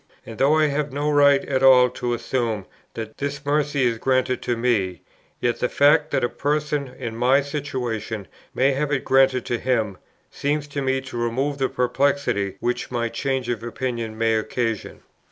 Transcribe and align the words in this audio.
And 0.25 0.39
though 0.39 0.55
I 0.57 0.65
have 0.65 0.91
no 0.91 1.11
right 1.11 1.45
at 1.45 1.61
all 1.61 1.87
to 1.91 2.15
assume 2.15 2.65
that 2.95 3.19
this 3.19 3.45
mercy 3.45 3.83
is 3.83 3.99
granted 3.99 4.41
to 4.41 4.57
me, 4.57 5.03
yet 5.39 5.59
the 5.59 5.69
fact, 5.69 6.09
that 6.09 6.23
a 6.23 6.27
person 6.27 6.87
in 6.97 7.15
my 7.15 7.41
situation 7.41 8.27
may 8.55 8.71
have 8.71 8.91
it 8.91 9.05
granted 9.05 9.45
to 9.45 9.59
him, 9.59 9.99
seems 10.31 10.67
to 10.69 10.81
me 10.81 11.01
to 11.01 11.17
remove 11.21 11.59
the 11.59 11.69
perplexity 11.69 12.55
which 12.59 12.89
my 12.89 13.09
change 13.09 13.47
of 13.47 13.61
opinion 13.61 14.17
may 14.17 14.33
occasion. 14.37 15.01